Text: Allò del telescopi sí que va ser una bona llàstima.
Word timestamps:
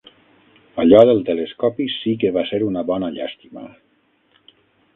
Allò 0.83 1.01
del 1.09 1.21
telescopi 1.27 1.87
sí 1.97 2.13
que 2.23 2.31
va 2.39 2.45
ser 2.53 2.61
una 2.71 2.85
bona 2.89 3.13
llàstima. 3.19 3.69